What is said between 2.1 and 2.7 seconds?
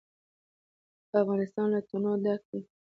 ډک دی.